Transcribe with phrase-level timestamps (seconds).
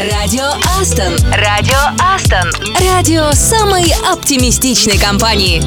[0.00, 0.44] Радио
[0.80, 1.12] Астон.
[1.30, 2.50] Радио Астон.
[2.80, 5.62] Радио самой оптимистичной компании.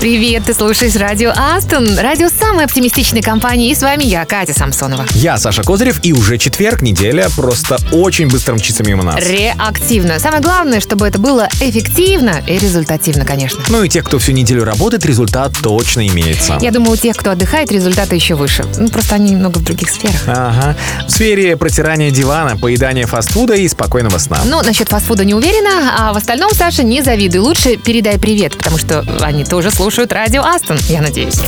[0.00, 5.06] Привет, ты слушаешь радио Астон, радио самой оптимистичной компании, и с вами я, Катя Самсонова.
[5.14, 9.26] Я Саша Козырев, и уже четверг, неделя просто очень быстро мчится мимо нас.
[9.26, 10.18] Реактивно.
[10.18, 13.58] Самое главное, чтобы это было эффективно и результативно, конечно.
[13.70, 16.58] Ну и тех, кто всю неделю работает, результат точно имеется.
[16.60, 18.66] Я думаю, у тех, кто отдыхает, результаты еще выше.
[18.76, 20.20] Ну, просто они немного в других сферах.
[20.26, 20.76] Ага.
[21.08, 24.42] В сфере протирания дивана, поедания фастфуда и спокойного сна.
[24.44, 27.40] Ну, насчет фастфуда не уверена, а в остальном, Саша, не завидуй.
[27.40, 31.40] Лучше передай привет, потому что они тоже слушают радио Астон, я надеюсь.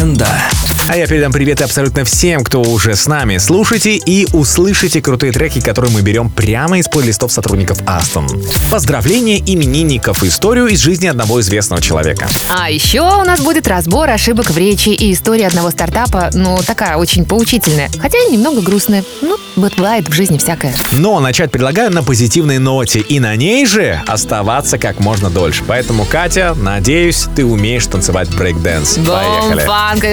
[0.00, 0.79] Тренда.
[0.90, 3.38] А я передам приветы абсолютно всем, кто уже с нами.
[3.38, 8.26] Слушайте и услышите крутые треки, которые мы берем прямо из плейлистов сотрудников Астон.
[8.72, 12.26] Поздравления именинников, историю из жизни одного известного человека.
[12.48, 16.96] А еще у нас будет разбор ошибок в речи и история одного стартапа, ну, такая
[16.96, 19.04] очень поучительная, хотя и немного грустная.
[19.22, 20.74] Ну, бывает в жизни всякое.
[20.90, 25.62] Но начать предлагаю на позитивной ноте и на ней же оставаться как можно дольше.
[25.68, 29.06] Поэтому, Катя, надеюсь, ты умеешь танцевать брейк-дэнс.
[29.06, 29.64] Поехали.
[29.66, 30.04] Фанк,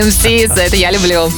[0.67, 1.31] это я люблю.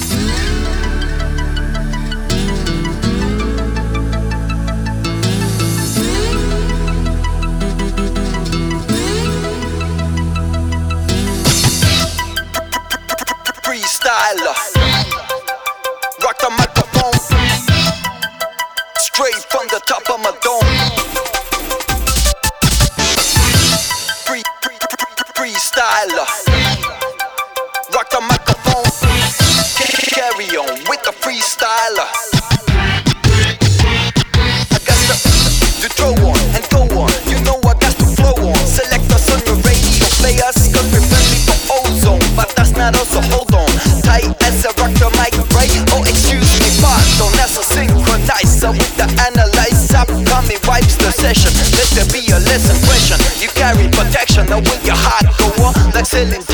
[25.35, 26.48] Freestyler.
[31.89, 31.97] I
[34.85, 35.17] got the,
[35.81, 37.09] to throw on and go on.
[37.25, 38.61] You know I got to flow on.
[38.69, 40.69] Select us on radio players.
[40.69, 42.21] Cause we're friendly for ozone.
[42.37, 43.65] But that's not us, so hold on.
[44.05, 45.73] Tight as a rock the mic, right?
[45.89, 47.33] Oh, excuse me, pardon.
[47.33, 50.05] That's a synchronizer with the analyzer.
[50.29, 51.49] Coming wipes the session.
[51.73, 53.17] Let there be a lesson question.
[53.41, 54.45] You carry protection.
[54.45, 56.45] Now when your heart go on, like Celine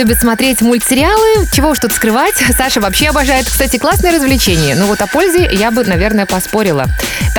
[0.00, 1.46] Любят смотреть мультсериалы.
[1.52, 2.36] Чего уж тут скрывать.
[2.56, 3.44] Саша вообще обожает.
[3.44, 4.74] Кстати, классное развлечение.
[4.74, 6.86] Но вот о пользе я бы, наверное, поспорила.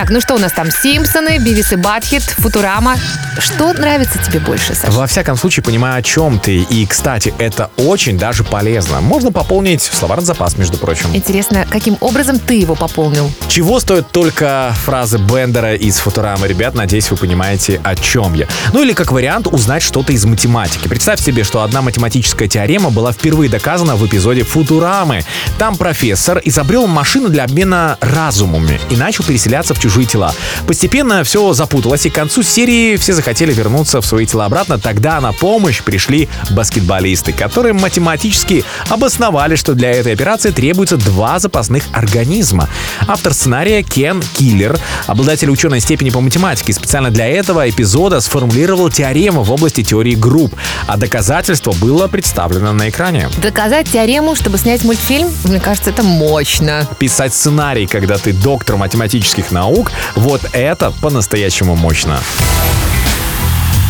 [0.02, 0.72] Так, ну что у нас там?
[0.72, 2.96] Симпсоны, Бивис и Батхит, Футурама.
[3.38, 4.92] Что нравится тебе больше, Саша?
[4.92, 6.64] Во всяком случае, понимаю, о чем ты.
[6.64, 9.00] И, кстати, это очень даже полезно.
[9.02, 11.16] Можно пополнить словарный запас, между прочим.
[11.16, 13.32] Интересно, каким образом ты его пополнил?
[13.48, 18.48] Чего стоит только фразы Бендера из Футурамы, ребят, надеюсь, вы понимаете, о чем я.
[18.74, 20.88] Ну или как вариант узнать что-то из математики.
[20.88, 25.24] Представь себе, что одна математическая теорема была впервые доказана в эпизоде Футурамы.
[25.60, 30.34] Там профессор изобрел машину для обмена разумами и начал переселяться в чужие тела.
[30.68, 34.80] Постепенно все запуталось, и к концу серии все захотели вернуться в свои тела обратно.
[34.80, 41.84] Тогда на помощь пришли баскетболисты, которые математически обосновали, что для этой операции требуется два запасных
[41.92, 42.70] организма.
[43.08, 44.78] Автор сценария Кен Киллер,
[45.08, 50.56] обладатель ученой степени по математике, специально для этого эпизода сформулировал теорему в области теории групп,
[50.88, 53.30] а доказательство было представлено на экране.
[53.42, 56.88] Доказать теорему, чтобы снять мультфильм, мне кажется, это мощно.
[57.00, 59.71] Писать сценарий, когда ты доктор математических наук,
[60.16, 62.20] вот это по-настоящему мощно.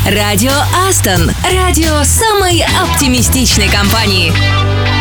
[0.06, 0.54] Радио
[0.88, 1.32] Астон.
[1.44, 5.01] Радио самой оптимистичной компании.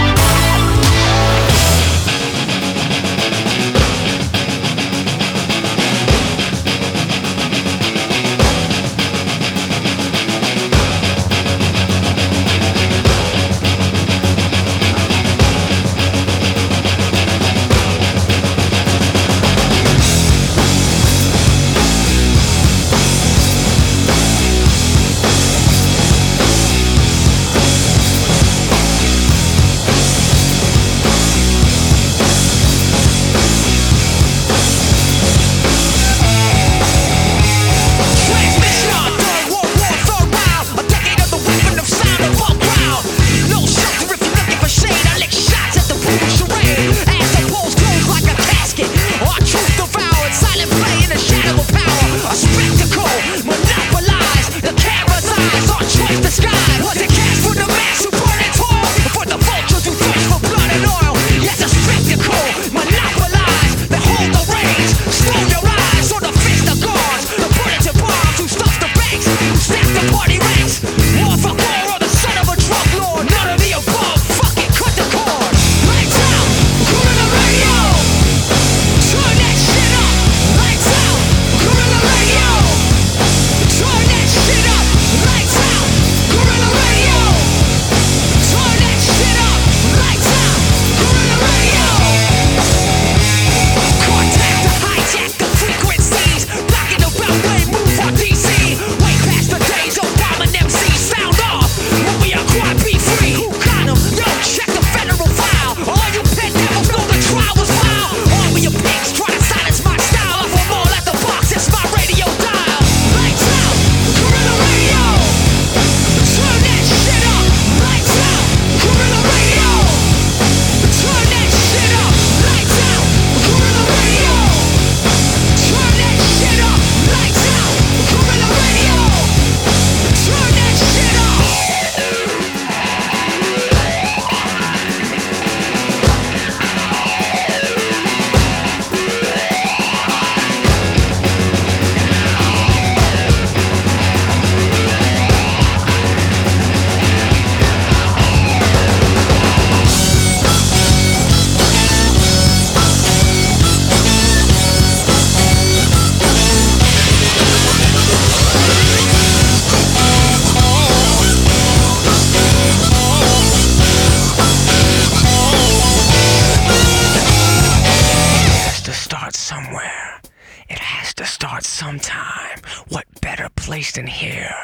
[173.90, 174.54] Place than here?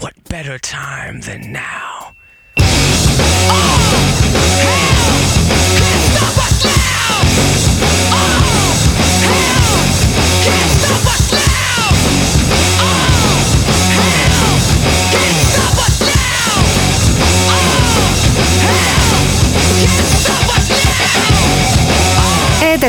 [0.00, 1.97] What better time than now?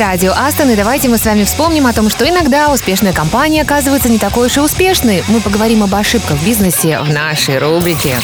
[0.10, 4.10] Радио Астон, и давайте мы с вами вспомним о том, что иногда успешная компания оказывается
[4.10, 5.24] не такой уж и успешной.
[5.28, 8.18] Мы поговорим об ошибках в бизнесе в нашей рубрике.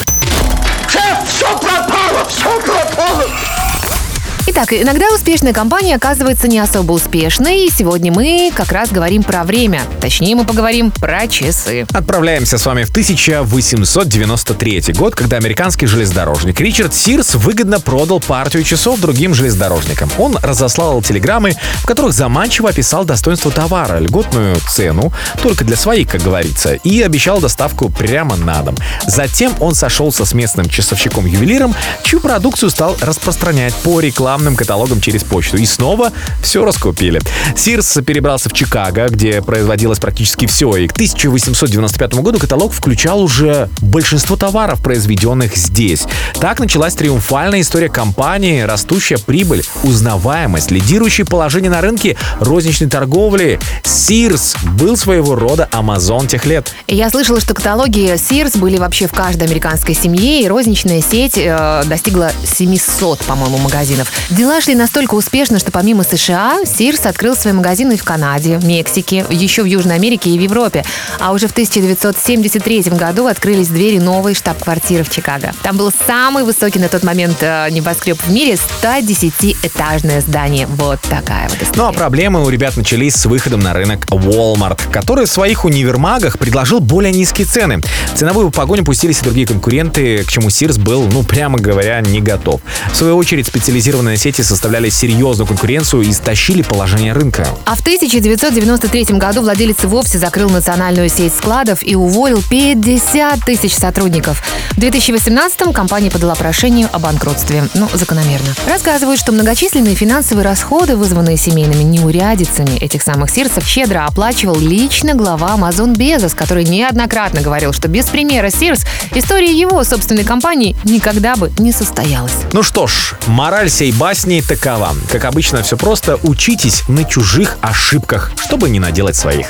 [4.58, 9.44] Итак, иногда успешная компания оказывается не особо успешной, и сегодня мы как раз говорим про
[9.44, 9.82] время.
[10.00, 11.86] Точнее, мы поговорим про часы.
[11.92, 19.02] Отправляемся с вами в 1893 год, когда американский железнодорожник Ричард Сирс выгодно продал партию часов
[19.02, 20.10] другим железнодорожникам.
[20.18, 25.12] Он разослал телеграммы, в которых заманчиво описал достоинство товара, льготную цену,
[25.44, 28.78] только для своих, как говорится, и обещал доставку прямо на дом.
[29.06, 35.58] Затем он сошелся с местным часовщиком-ювелиром, чью продукцию стал распространять по рекламным каталогам через почту.
[35.58, 36.12] И снова
[36.42, 37.22] все раскупили.
[37.56, 43.70] Сирс перебрался в Чикаго, где производилось практически все, и к 1895 году каталог включал уже
[43.82, 46.04] большинство товаров, произведенных здесь.
[46.40, 53.60] Так началась триумфальная история компании, растущая прибыль, узнаваемость, лидирующее положение на рынке розничной торговли.
[53.84, 56.74] Сирс был своего рода Амазон тех лет.
[56.88, 61.84] Я слышала, что каталоги Sears были вообще в каждой американской семье, и розничная сеть э,
[61.86, 64.12] достигла 700, по-моему, магазинов.
[64.36, 69.62] Дела шли настолько успешно, что помимо США, Sears открыл свои магазины в Канаде, Мексике, еще
[69.64, 70.84] в Южной Америке и в Европе.
[71.22, 75.54] А уже в 1973 году открылись двери новой штаб-квартиры в Чикаго.
[75.64, 80.68] Там был самый высокий на тот момент э, небоскреб в мире, 110-этажное здание.
[80.68, 81.78] Вот такая вот история.
[81.78, 86.38] Ну а проблемы у ребят начались с выходом на рынок Walmart, который в своих универмагах
[86.40, 87.80] предложил более низкие цены.
[88.14, 92.20] В ценовую погоню пустились и другие конкуренты, к чему Сирс был, ну прямо говоря, не
[92.20, 92.60] готов.
[92.92, 97.48] В свою очередь специализированные сети составляли серьезную конкуренцию и истощили положение рынка.
[97.66, 104.42] А в 1993 году владелец вовсе закрыл национальную сеть складов и уволил 50 тысяч сотрудников.
[104.72, 107.70] В 2018 компания подала прошение о банкротстве.
[107.76, 108.56] Ну, закономерно.
[108.68, 115.56] Рассказывают, что многочисленные финансовые расходы, вызванные семейными неурядицами этих самых сирсов, щедро оплачивал лично глава
[115.56, 121.52] Amazon Безос, который неоднократно говорил, что без примера Сирс история его собственной компании никогда бы
[121.60, 122.34] не состоялась.
[122.54, 124.15] Ну что ж, мораль сей басни
[124.48, 124.96] такова.
[125.12, 126.18] Как обычно, все просто.
[126.24, 129.48] Учитесь на чужих ошибках, чтобы не наделать своих.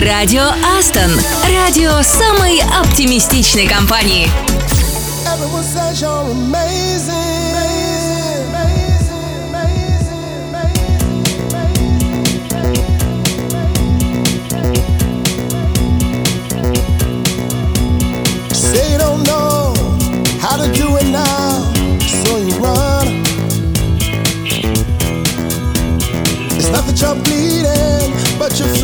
[0.00, 1.10] Радио Астон.
[1.54, 4.28] Радио самой оптимистичной компании.
[5.26, 7.53] Everyone says you're amazing.
[27.00, 28.83] You're bleeding, but you're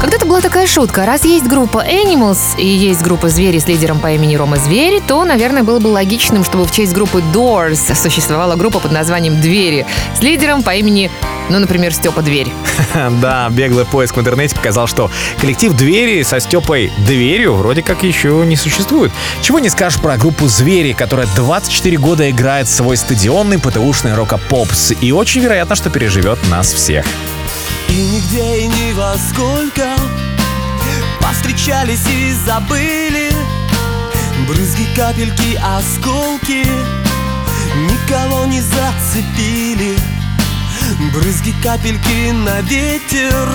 [0.00, 1.06] Когда-то была такая шутка.
[1.06, 5.24] Раз есть группа Animals и есть группа Звери с лидером по имени Рома Звери, то,
[5.24, 9.86] наверное, было бы логичным, чтобы в честь группы Doors существовала группа под названием Двери
[10.18, 11.10] с лидером по имени,
[11.48, 12.52] ну, например, Степа Дверь.
[13.22, 15.10] Да, беглый поиск в интернете показал, что
[15.40, 19.12] коллектив «Двери» со Степой «Дверью» вроде как еще не существует.
[19.40, 25.12] Чего не скажешь про группу «Звери», которая 24 года играет свой стадионный ПТУшный рока-попс и
[25.12, 27.06] очень вероятно, что переживет нас всех.
[27.88, 29.96] И нигде и ни во сколько
[31.20, 33.32] Повстречались и забыли
[34.46, 36.66] Брызги, капельки, осколки
[37.76, 39.98] Никого не зацепили
[41.12, 43.48] Брызги, капельки на ветер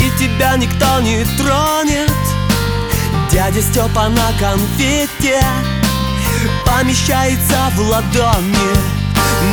[0.00, 2.12] И тебя никто не тронет
[3.30, 5.40] Дядя Степа на конфете
[6.64, 9.00] Помещается в ладони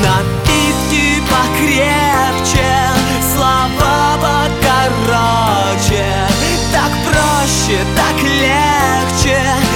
[0.02, 2.97] Напитки покрепче
[3.38, 6.06] Слова покороче.
[6.72, 9.67] Так проще, так легче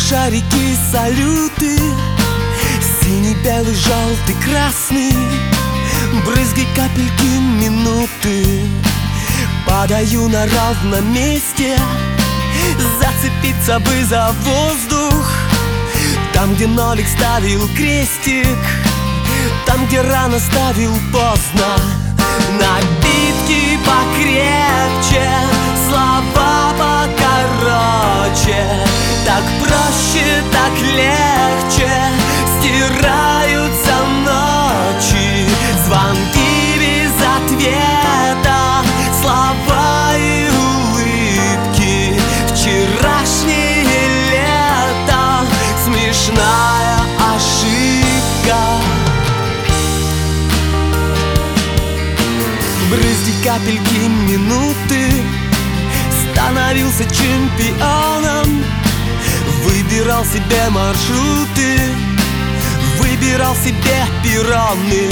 [0.00, 1.78] шарики салюты.
[3.00, 5.14] Синий, белый, желтый, красный.
[6.24, 8.68] Брызги, капельки, минуты.
[9.66, 11.78] Падаю на ровном месте.
[12.98, 15.30] Зацепиться бы за воздух.
[16.34, 18.58] Там, где нолик ставил крестик.
[19.66, 21.76] Там, где рано ставил поздно.
[22.52, 25.30] Напитки покрепче.
[25.88, 27.05] Слова
[27.36, 28.64] покороче
[29.24, 31.90] Так проще, так легче.
[32.58, 35.46] Стираются ночи
[35.84, 38.82] Звонки без ответа.
[39.20, 43.84] Слова и улыбки Вчерашнее
[44.30, 45.46] лето.
[45.84, 46.98] Смешная
[47.34, 48.60] ошибка.
[52.90, 55.45] Брызги, капельки, минуты
[56.36, 58.64] Становился чемпионом.
[59.64, 61.80] Выбирал себе маршруты
[62.98, 65.10] Выбирал себе перроны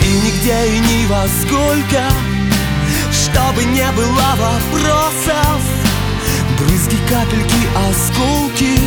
[0.00, 2.02] И нигде и ни во сколько
[3.12, 5.60] Чтобы не было вопросов.
[6.58, 8.80] Брызги, капельки, осколки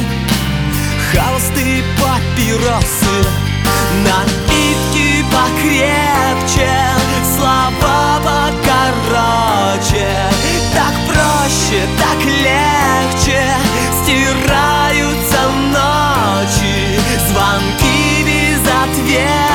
[1.14, 3.24] Холосты папиросы.
[4.04, 6.76] Напитки покрепче
[7.38, 10.35] Слова покороче
[10.76, 13.42] Так проще, так легче.
[14.04, 19.55] Стираются ночи Звонки без ответа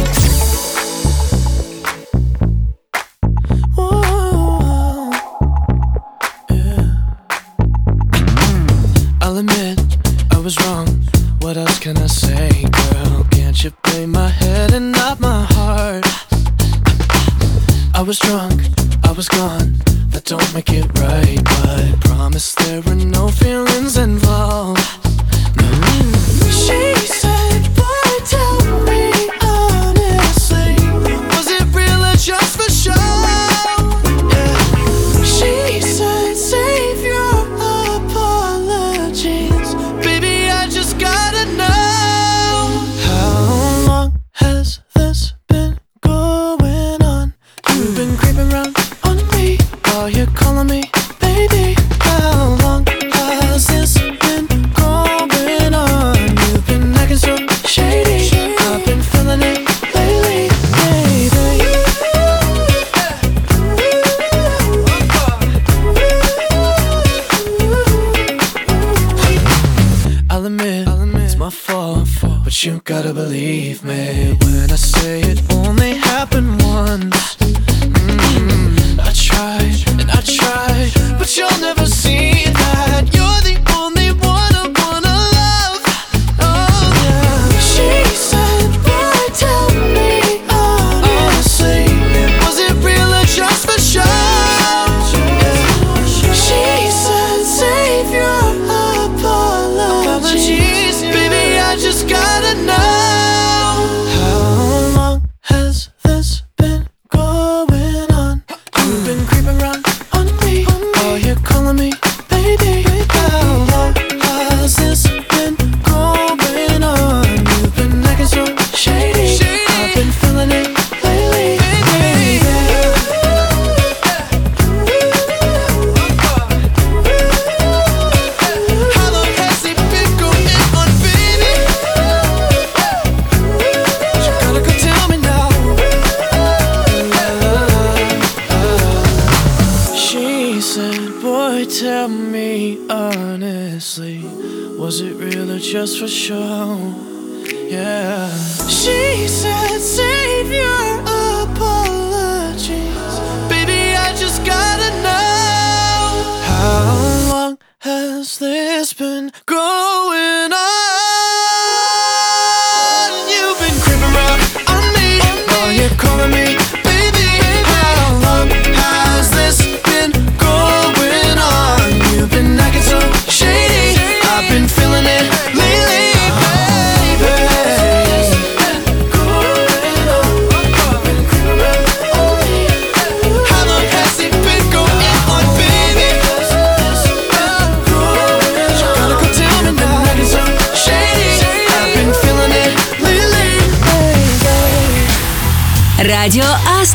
[73.71, 74.20] leave me.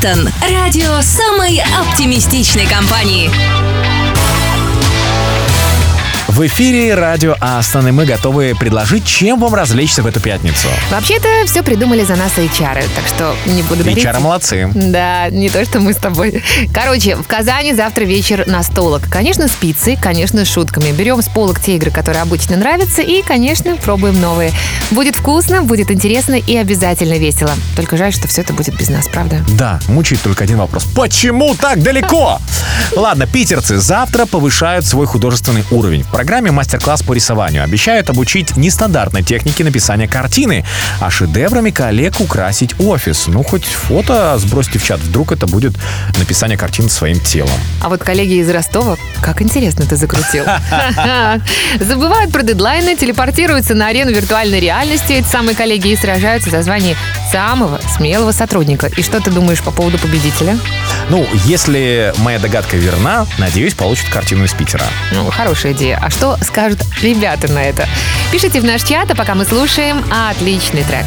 [0.06, 0.28] Астон.
[0.40, 3.65] Радио самой оптимистичной компании.
[6.36, 10.68] В эфире радио Астон, и мы готовы предложить, чем вам развлечься в эту пятницу.
[10.90, 14.04] Вообще-то все придумали за нас HR, так что не буду говорить.
[14.04, 14.70] HR молодцы.
[14.74, 16.44] Да, не то, что мы с тобой.
[16.74, 19.08] Короче, в Казани завтра вечер настолок.
[19.10, 20.92] Конечно, с пиццей, конечно, с шутками.
[20.92, 24.52] Берем с полок те игры, которые обычно нравятся, и, конечно, пробуем новые.
[24.90, 27.52] Будет вкусно, будет интересно и обязательно весело.
[27.76, 29.42] Только жаль, что все это будет без нас, правда?
[29.56, 30.84] Да, мучает только один вопрос.
[30.84, 32.42] Почему так далеко?
[32.94, 36.02] Ладно, питерцы завтра повышают свой художественный уровень.
[36.02, 40.64] В программе мастер-класс по рисованию обещают обучить нестандартной технике написания картины,
[40.98, 43.28] а шедеврами коллег украсить офис.
[43.28, 45.74] Ну, хоть фото сбросьте в чат, вдруг это будет
[46.18, 47.54] написание картин своим телом.
[47.80, 50.44] А вот коллеги из Ростова, как интересно ты закрутил.
[51.80, 56.96] Забывают про дедлайны, телепортируются на арену виртуальной реальности эти самые коллеги и сражаются за звание
[57.30, 58.88] самого смелого сотрудника.
[58.96, 60.58] И что ты думаешь по поводу победителя?
[61.08, 64.86] Ну, если моя догадка верна, надеюсь, получит картину из Питера.
[65.12, 66.00] Ну, хорошая идея.
[66.02, 67.86] А что скажут ребята на это?
[68.32, 71.04] Пишите в наш чат, а пока мы слушаем отличный трек.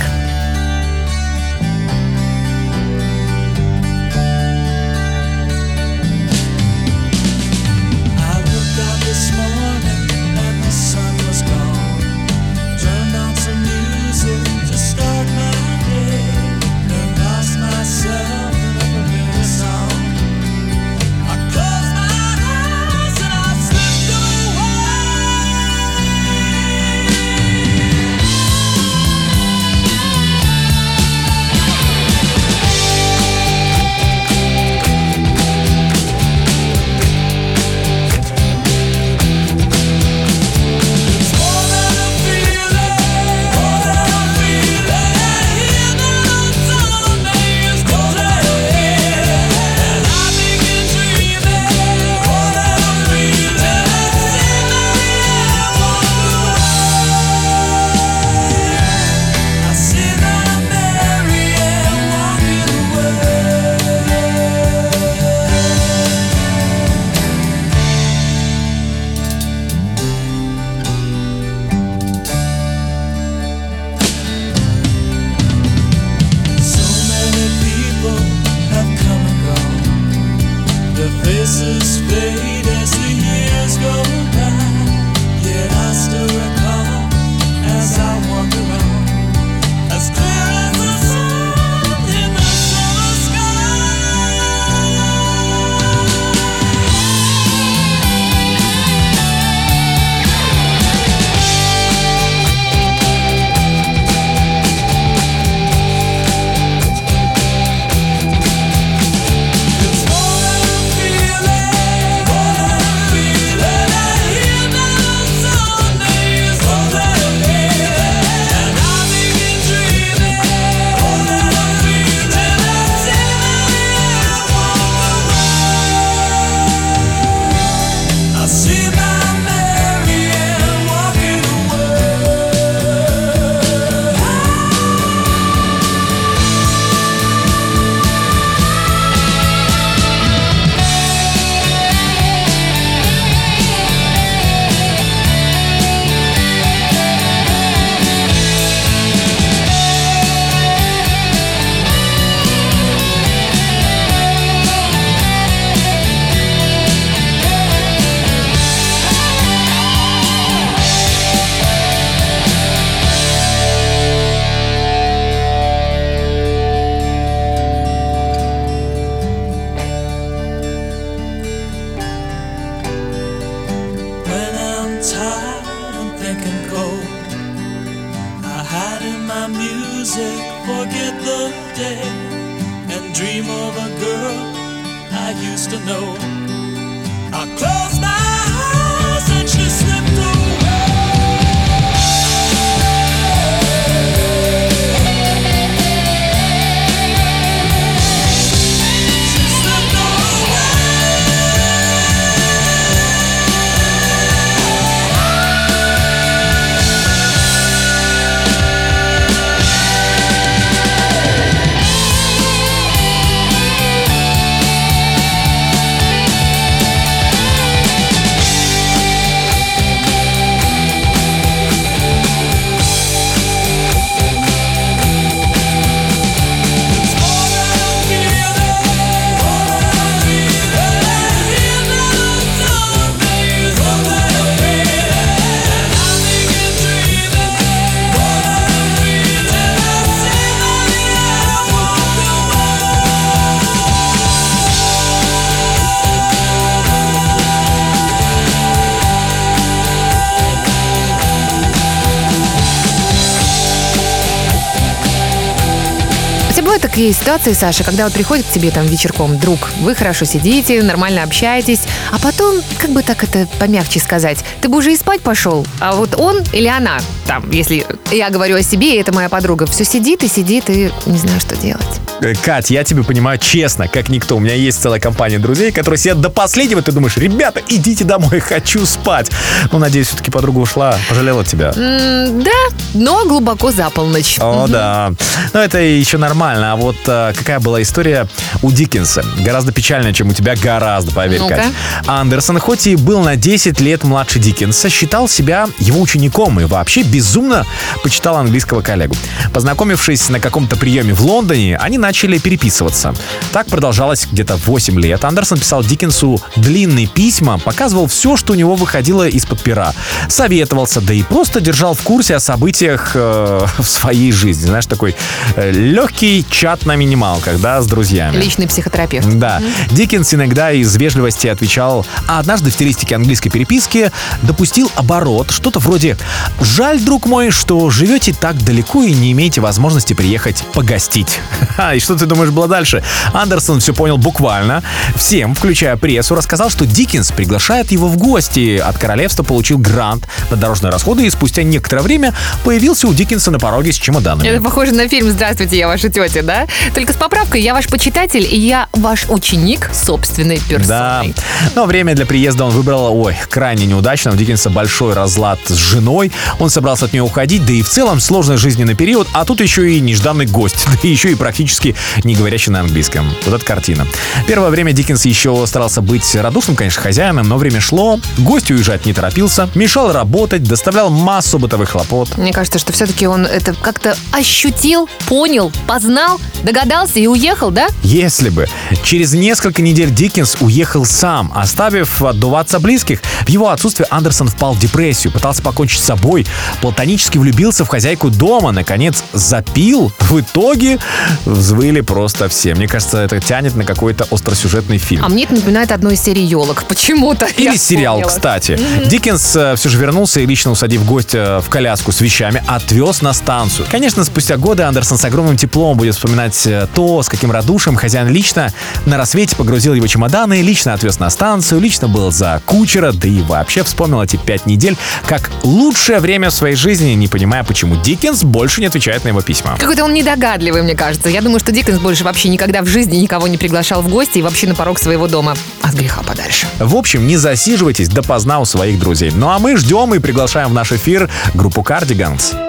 [256.80, 260.82] Бывают такие ситуации, Саша, когда вот приходит к тебе там вечерком друг, вы хорошо сидите,
[260.82, 265.22] нормально общаетесь, а потом, как бы так это помягче сказать, ты бы уже и спать
[265.22, 269.30] пошел, а вот он или она, там, если я говорю о себе, и это моя
[269.30, 272.00] подруга, все сидит и сидит и не знаю, что делать.
[272.22, 274.36] Э, Кать, я тебя понимаю честно, как никто.
[274.36, 276.82] У меня есть целая компания друзей, которые сидят до последнего.
[276.82, 279.32] Ты думаешь, ребята, идите домой, хочу спать.
[279.72, 281.72] Ну, надеюсь, все-таки подруга ушла, пожалела тебя.
[281.76, 282.52] М, да,
[282.94, 284.38] но глубоко за полночь.
[284.40, 285.14] О, да.
[285.54, 286.69] Но это еще нормально.
[286.70, 288.28] А вот э, какая была история
[288.62, 289.26] у Диккенса?
[289.40, 291.56] Гораздо печальнее, чем у тебя, гораздо, поверь, Ну-ка.
[291.56, 291.66] Кать.
[292.06, 297.02] Андерсон, хоть и был на 10 лет младше Диккенса, считал себя его учеником и вообще
[297.02, 297.66] безумно
[298.04, 299.16] почитал английского коллегу.
[299.52, 303.16] Познакомившись на каком-то приеме в Лондоне, они начали переписываться.
[303.52, 305.24] Так продолжалось где-то 8 лет.
[305.26, 309.94] Андерсон писал Диккенсу длинные письма, показывал все, что у него выходило из-под пера.
[310.28, 314.68] Советовался, да и просто держал в курсе о событиях э, в своей жизни.
[314.68, 315.16] Знаешь, такой
[315.58, 318.38] легкий чат на минималках, да, с друзьями.
[318.38, 319.28] Личный психотерапевт.
[319.38, 319.62] Да.
[319.92, 326.18] Диккенс иногда из вежливости отвечал, а однажды в стилистике английской переписки допустил оборот, что-то вроде
[326.62, 331.40] «Жаль, друг мой, что живете так далеко и не имеете возможности приехать погостить».
[331.76, 333.04] Ха, и что ты думаешь было дальше?
[333.34, 334.84] Андерсон все понял буквально.
[335.16, 338.78] Всем, включая прессу, рассказал, что Диккенс приглашает его в гости.
[338.78, 342.34] От королевства получил грант на дорожные расходы и спустя некоторое время
[342.64, 344.48] появился у Диккенса на пороге с чемоданами.
[344.48, 346.68] Это похоже на фильм «Здравствуйте, я ваша тетя», да?
[346.94, 351.22] Только с поправкой «Я ваш почитатель, и я ваш ученик собственной Да.
[351.22, 351.36] персоной».
[351.76, 354.32] Но время для приезда он выбрал, ой, крайне неудачно.
[354.32, 356.32] У Диккенса большой разлад с женой.
[356.60, 359.92] Он собрался от нее уходить, да и в целом сложный жизненный период, а тут еще
[359.92, 363.30] и нежданный гость, да еще и практически не говорящий на английском.
[363.46, 364.06] Вот эта картина.
[364.48, 369.14] Первое время Диккенс еще старался быть радушным, конечно, хозяином, но время шло, гость уезжать не
[369.14, 372.38] торопился, мешал работать, доставлял массу бытовых хлопот.
[372.38, 376.29] Мне кажется, что все-таки он это как-то ощутил, понял, познал,
[376.64, 377.88] догадался и уехал, да?
[378.04, 378.68] Если бы.
[379.04, 383.22] Через несколько недель Диккенс уехал сам, оставив отдуваться близких.
[383.46, 386.46] В его отсутствие Андерсон впал в депрессию, пытался покончить с собой,
[386.82, 390.12] платонически влюбился в хозяйку дома, наконец запил.
[390.20, 391.00] В итоге
[391.46, 392.76] взвыли просто все.
[392.76, 395.24] Мне кажется, это тянет на какой-то остросюжетный фильм.
[395.24, 396.84] А мне это напоминает одну из серий елок.
[396.88, 397.46] Почему-то.
[397.58, 398.28] Или сериал, вспомнила.
[398.28, 398.80] кстати.
[399.06, 403.34] Диккенс э, все же вернулся и лично усадив гостя в коляску с вещами, отвез на
[403.34, 403.88] станцию.
[403.90, 408.28] Конечно, спустя годы Андерсон с огромным теплом будет вспоминать э, то, с каким радушием хозяин
[408.28, 408.74] лично
[409.06, 413.42] на рассвете погрузил его чемоданы, лично отвез на станцию, лично был за кучера, да и
[413.42, 418.44] вообще вспомнил эти пять недель как лучшее время в своей жизни, не понимая, почему Диккенс
[418.44, 419.78] больше не отвечает на его письма.
[419.80, 421.30] Какой-то он недогадливый, мне кажется.
[421.30, 424.42] Я думаю, что Диккенс больше вообще никогда в жизни никого не приглашал в гости и
[424.42, 425.56] вообще на порог своего дома.
[425.82, 426.68] От греха подальше.
[426.80, 429.32] В общем, не засиживайтесь допоздна у своих друзей.
[429.34, 432.69] Ну а мы ждем и приглашаем в наш эфир группу Cardigans.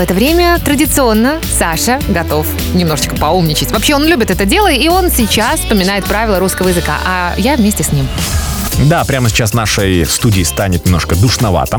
[0.00, 3.70] это время традиционно Саша готов немножечко поумничать.
[3.70, 7.82] Вообще он любит это дело, и он сейчас вспоминает правила русского языка, а я вместе
[7.82, 8.06] с ним.
[8.86, 11.78] Да, прямо сейчас нашей студии станет немножко душновато.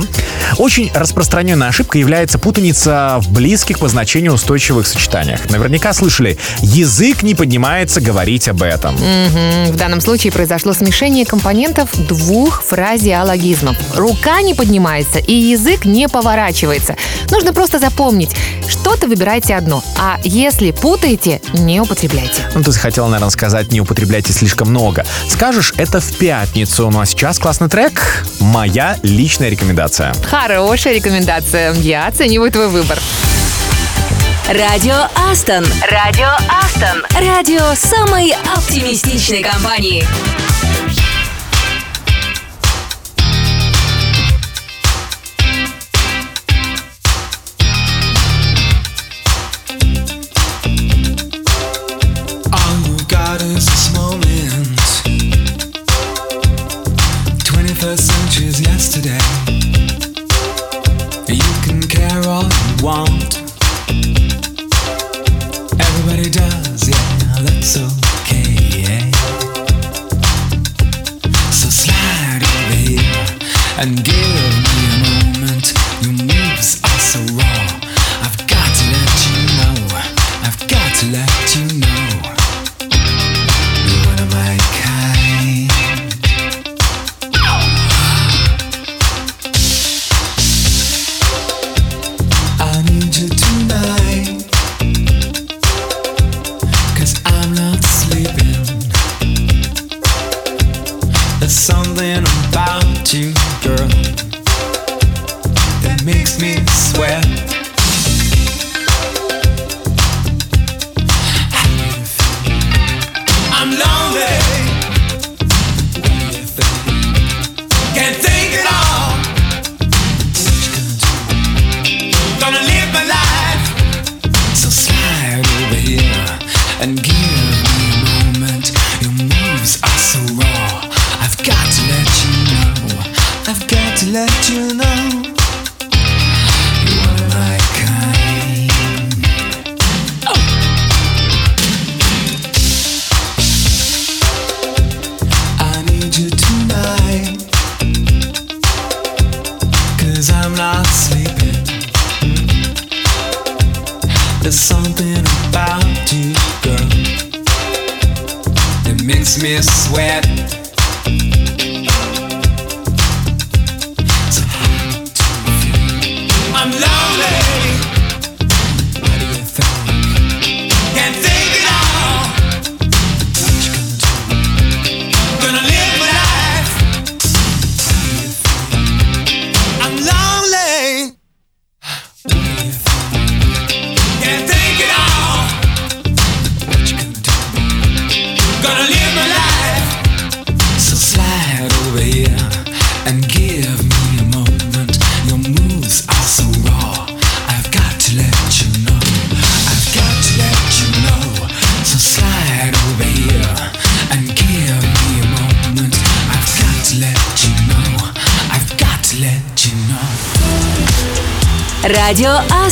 [0.58, 5.50] Очень распространенная ошибка является путаница в близких по значению устойчивых сочетаниях.
[5.50, 8.96] Наверняка слышали, язык не поднимается говорить об этом.
[8.96, 9.74] Угу.
[9.74, 13.76] В данном случае произошло смешение компонентов двух фразеологизмов.
[13.96, 16.96] Рука не поднимается и язык не поворачивается.
[17.30, 18.32] Нужно просто запомнить,
[18.82, 19.84] что-то выбирайте одно.
[19.96, 22.50] А если путаете, не употребляйте.
[22.56, 25.06] Ну, ты хотела, наверное, сказать, не употребляйте слишком много.
[25.30, 26.90] Скажешь, это в пятницу.
[26.90, 28.26] Ну а сейчас классный трек.
[28.40, 30.16] Моя личная рекомендация.
[30.24, 31.74] Хорошая рекомендация.
[31.76, 32.98] Я оцениваю твой выбор.
[34.48, 34.96] Радио
[35.30, 35.64] Астон.
[35.92, 37.06] Радио Астон.
[37.12, 40.04] Радио самой оптимистичной компании.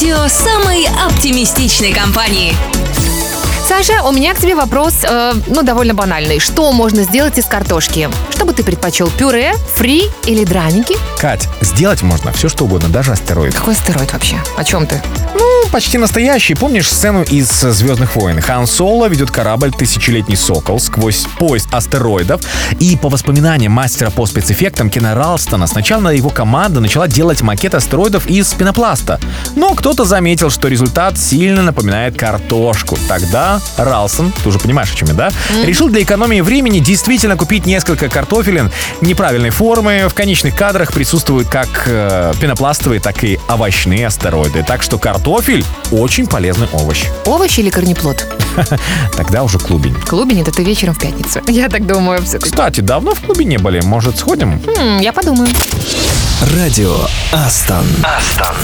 [0.00, 2.56] Радио самой оптимистичной компании.
[3.68, 6.38] Саша, у меня к тебе вопрос, э, ну, довольно банальный.
[6.38, 8.08] Что можно сделать из картошки?
[8.30, 10.96] Что бы ты предпочел, пюре, фри или драники?
[11.18, 13.54] Кать, сделать можно все что угодно, даже астероид.
[13.54, 14.42] Какой астероид вообще?
[14.56, 15.02] О чем ты?
[15.34, 16.54] Ну, почти настоящий.
[16.54, 18.40] Помнишь сцену из «Звездных войн»?
[18.40, 22.40] Хан Соло ведет корабль «Тысячелетний сокол» сквозь поезд астероидов.
[22.78, 28.26] И по воспоминаниям мастера по спецэффектам Кена Ралстона, сначала его команда начала делать макет астероидов
[28.26, 29.20] из пенопласта.
[29.56, 32.98] Но кто-то заметил, что результат сильно напоминает картошку.
[33.08, 35.32] Тогда Ралстон, ты уже понимаешь, о чем я, да?
[35.64, 40.06] Решил для экономии времени действительно купить несколько картофелин неправильной формы.
[40.08, 44.62] В конечных кадрах присутствуют как э, пенопластовые, так и овощные астероиды.
[44.62, 45.49] Так что картофель
[45.90, 47.06] очень полезный овощ.
[47.26, 48.26] Овощ или корнеплод?
[49.16, 49.94] Тогда уже клубень.
[50.06, 51.40] Клубень это ты вечером в пятницу.
[51.48, 52.22] Я так думаю.
[52.22, 52.50] все-таки.
[52.50, 53.80] Кстати, давно в клубе не были.
[53.80, 54.60] Может, сходим?
[54.66, 55.48] Хм, я подумаю.
[56.54, 56.96] Радио
[57.32, 57.86] Астон.
[58.02, 58.56] Астон.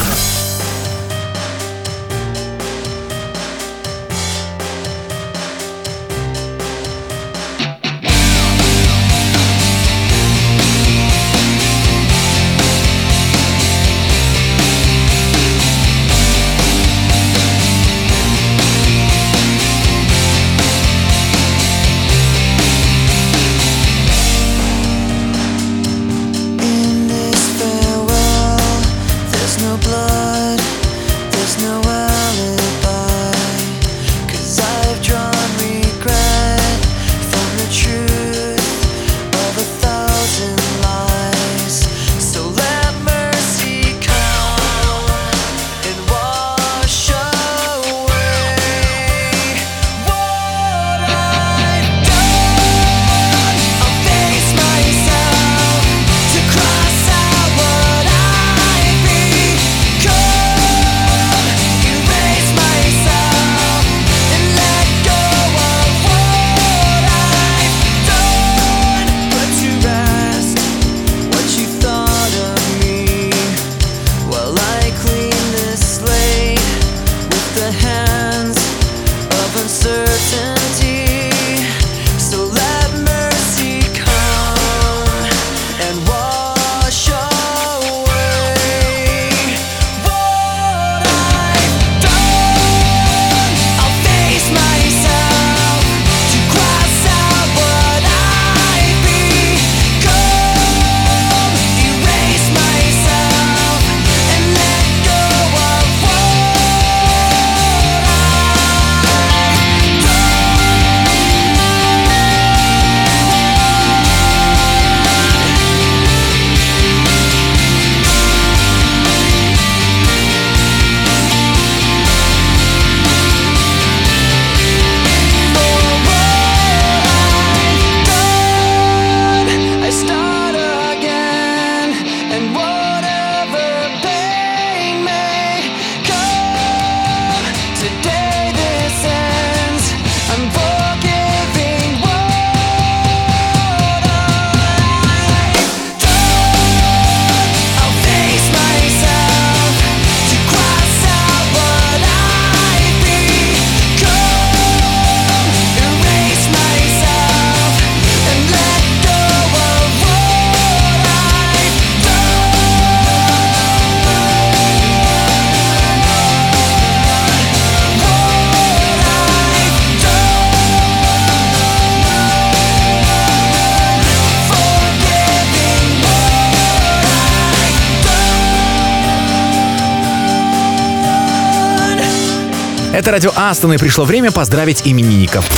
[183.07, 185.49] Это радио Астон, и пришло время поздравить именинников.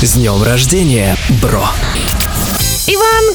[0.00, 1.68] С днем рождения, бро!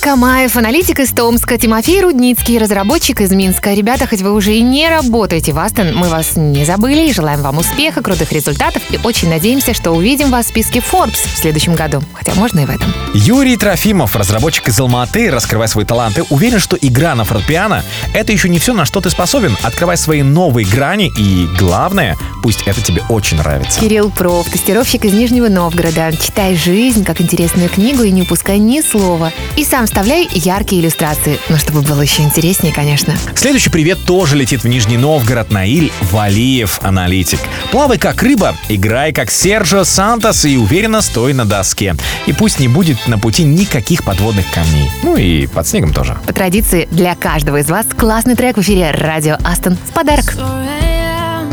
[0.03, 3.73] Камаев, аналитик из Томска, Тимофей Рудницкий, разработчик из Минска.
[3.73, 7.41] Ребята, хоть вы уже и не работаете в Астон, мы вас не забыли и желаем
[7.41, 11.75] вам успеха, крутых результатов и очень надеемся, что увидим вас в списке Forbes в следующем
[11.75, 12.03] году.
[12.11, 12.93] Хотя можно и в этом.
[13.13, 17.81] Юрий Трофимов, разработчик из Алматы, раскрывай свои таланты, уверен, что игра на фортепиано—
[18.13, 19.55] это еще не все, на что ты способен.
[19.63, 23.79] Открывай свои новые грани и, главное, пусть это тебе очень нравится.
[23.79, 26.11] Кирилл Проф, тестировщик из Нижнего Новгорода.
[26.17, 29.31] Читай жизнь как интересную книгу и не упускай ни слова.
[29.55, 33.13] И сам вставляй яркие иллюстрации, ну, чтобы было еще интереснее, конечно.
[33.35, 35.51] Следующий привет тоже летит в Нижний Новгород.
[35.51, 37.37] Наиль Валиев, аналитик.
[37.69, 41.95] Плавай как рыба, играй как Серджио Сантос и уверенно стой на доске.
[42.25, 44.89] И пусть не будет на пути никаких подводных камней.
[45.03, 46.17] Ну и под снегом тоже.
[46.25, 50.25] По традиции, для каждого из вас классный трек в эфире «Радио Астон» в подарок.
[50.25, 51.51] 4 a.m.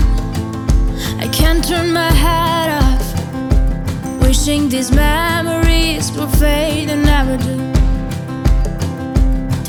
[1.20, 4.22] I can't turn my head off.
[4.22, 7.79] Wishing these memories will fade and never do.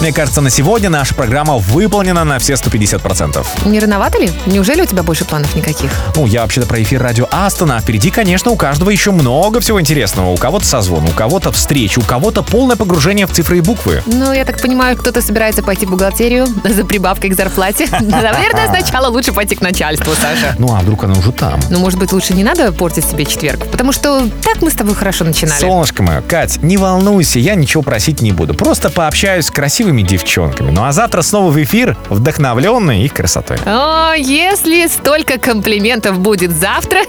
[0.00, 3.44] Мне кажется, на сегодня наша программа выполнена на все 150%.
[3.66, 4.30] Не рановато ли?
[4.46, 5.90] Неужели у тебя больше планов никаких?
[6.14, 9.80] Ну, я вообще-то про эфир радио Астона, а впереди, конечно, у каждого еще много всего
[9.80, 10.30] интересного.
[10.30, 14.04] У кого-то созвон, у кого-то встреча, у кого-то полное погружение в цифры и буквы.
[14.06, 17.88] Ну, я так понимаю, кто-то собирается пойти в бухгалтерию за прибавкой к зарплате.
[18.00, 20.54] Наверное, сначала лучше пойти к начальству, Саша.
[20.60, 21.58] Ну, а вдруг она уже там?
[21.70, 24.94] Ну, может быть, лучше не надо портить себе четверг, потому что так мы с тобой
[24.94, 25.60] хорошо начинали.
[25.60, 28.54] Солнышко мое, Кать, не волнуйся, я ничего просить не буду.
[28.54, 29.50] Просто пообщаюсь с
[29.88, 30.70] красивыми девчонками.
[30.70, 33.56] Ну а завтра снова в эфир, вдохновленный их красотой.
[33.64, 37.00] О, если столько комплиментов будет завтра,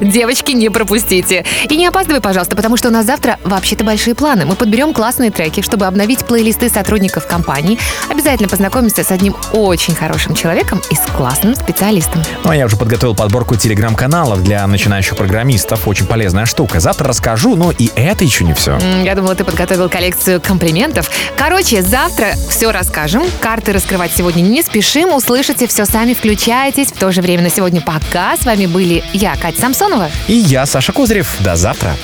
[0.00, 1.44] девочки, не пропустите.
[1.68, 4.44] И не опаздывай, пожалуйста, потому что у нас завтра вообще-то большие планы.
[4.44, 7.78] Мы подберем классные треки, чтобы обновить плейлисты сотрудников компании.
[8.08, 12.22] Обязательно познакомимся с одним очень хорошим человеком и с классным специалистом.
[12.44, 15.88] Ну а я уже подготовил подборку телеграм-каналов для начинающих программистов.
[15.88, 16.78] Очень полезная штука.
[16.78, 18.78] Завтра расскажу, но и это еще не все.
[19.02, 21.10] Я думала, ты подготовил коллекцию комплиментов.
[21.36, 23.22] Короче, завтра все расскажем.
[23.40, 25.14] Карты раскрывать сегодня не спешим.
[25.14, 26.88] Услышите все сами, включайтесь.
[26.88, 28.36] В то же время на сегодня пока.
[28.36, 30.10] С вами были я, Катя Самсонова.
[30.26, 31.36] И я, Саша Козырев.
[31.40, 31.94] До завтра.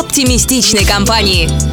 [0.00, 1.69] Оптимистичной компании.